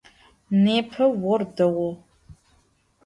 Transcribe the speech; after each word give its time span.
Nêpe 0.63 1.03
vor 1.21 1.41
değu. 1.57 1.89